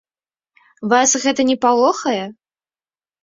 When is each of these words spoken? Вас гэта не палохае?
Вас 0.93 1.11
гэта 1.25 1.41
не 1.51 1.57
палохае? 1.65 2.23